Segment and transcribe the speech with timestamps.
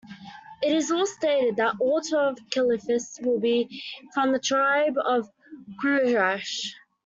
[0.63, 3.83] It is stated that all twelve caliphs will be
[4.15, 5.29] from the tribe of
[5.79, 6.73] Quraysh.